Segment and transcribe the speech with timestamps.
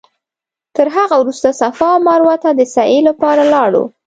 [0.75, 3.83] تر هغه وروسته صفا او مروه ته د سعې لپاره لاړو.